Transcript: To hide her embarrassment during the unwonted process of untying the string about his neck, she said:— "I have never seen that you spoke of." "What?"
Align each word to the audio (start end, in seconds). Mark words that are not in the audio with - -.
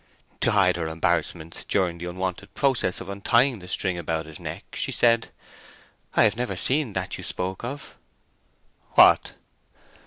To 0.39 0.49
hide 0.53 0.77
her 0.77 0.87
embarrassment 0.87 1.63
during 1.69 1.99
the 1.99 2.05
unwonted 2.07 2.55
process 2.55 3.01
of 3.01 3.07
untying 3.07 3.59
the 3.59 3.67
string 3.67 3.99
about 3.99 4.25
his 4.25 4.39
neck, 4.39 4.63
she 4.75 4.91
said:— 4.91 5.27
"I 6.15 6.23
have 6.23 6.35
never 6.35 6.55
seen 6.57 6.93
that 6.93 7.19
you 7.19 7.23
spoke 7.23 7.63
of." 7.63 7.93
"What?" 8.93 9.33